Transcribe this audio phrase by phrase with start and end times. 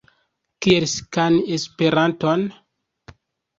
[0.65, 2.49] Kiel skani Esperanton?